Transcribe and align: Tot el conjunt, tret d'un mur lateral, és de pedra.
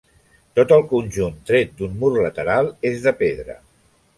Tot 0.59 0.71
el 0.77 0.85
conjunt, 0.93 1.35
tret 1.49 1.75
d'un 1.81 1.93
mur 2.01 2.11
lateral, 2.15 2.73
és 2.93 3.07
de 3.07 3.15
pedra. 3.21 3.61